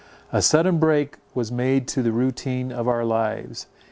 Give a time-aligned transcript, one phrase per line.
[0.33, 3.67] A sudden break was made in the routine of our lives.